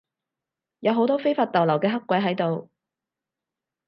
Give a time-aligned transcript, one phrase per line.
[0.79, 2.71] 有好多非法逗留嘅黑鬼喺度